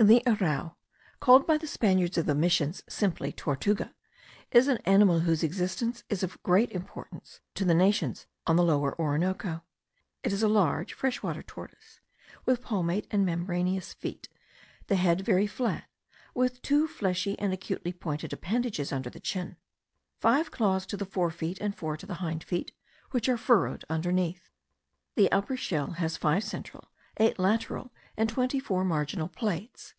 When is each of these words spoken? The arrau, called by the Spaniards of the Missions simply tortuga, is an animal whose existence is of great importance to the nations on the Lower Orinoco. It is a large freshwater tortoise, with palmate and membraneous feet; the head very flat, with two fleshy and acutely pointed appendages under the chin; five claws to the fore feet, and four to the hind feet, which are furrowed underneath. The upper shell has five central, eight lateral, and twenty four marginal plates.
The 0.00 0.22
arrau, 0.28 0.76
called 1.18 1.44
by 1.44 1.58
the 1.58 1.66
Spaniards 1.66 2.16
of 2.16 2.26
the 2.26 2.34
Missions 2.36 2.84
simply 2.88 3.32
tortuga, 3.32 3.96
is 4.52 4.68
an 4.68 4.78
animal 4.84 5.18
whose 5.18 5.42
existence 5.42 6.04
is 6.08 6.22
of 6.22 6.40
great 6.44 6.70
importance 6.70 7.40
to 7.56 7.64
the 7.64 7.74
nations 7.74 8.28
on 8.46 8.54
the 8.54 8.62
Lower 8.62 8.96
Orinoco. 8.96 9.64
It 10.22 10.32
is 10.32 10.40
a 10.40 10.46
large 10.46 10.92
freshwater 10.92 11.42
tortoise, 11.42 11.98
with 12.46 12.62
palmate 12.62 13.08
and 13.10 13.26
membraneous 13.26 13.92
feet; 13.92 14.28
the 14.86 14.94
head 14.94 15.22
very 15.22 15.48
flat, 15.48 15.88
with 16.32 16.62
two 16.62 16.86
fleshy 16.86 17.36
and 17.40 17.52
acutely 17.52 17.92
pointed 17.92 18.32
appendages 18.32 18.92
under 18.92 19.10
the 19.10 19.18
chin; 19.18 19.56
five 20.20 20.52
claws 20.52 20.86
to 20.86 20.96
the 20.96 21.06
fore 21.06 21.32
feet, 21.32 21.58
and 21.60 21.74
four 21.76 21.96
to 21.96 22.06
the 22.06 22.14
hind 22.22 22.44
feet, 22.44 22.70
which 23.10 23.28
are 23.28 23.36
furrowed 23.36 23.84
underneath. 23.90 24.48
The 25.16 25.32
upper 25.32 25.56
shell 25.56 25.94
has 25.94 26.16
five 26.16 26.44
central, 26.44 26.92
eight 27.20 27.36
lateral, 27.36 27.92
and 28.16 28.28
twenty 28.28 28.58
four 28.60 28.84
marginal 28.84 29.28
plates. 29.28 29.94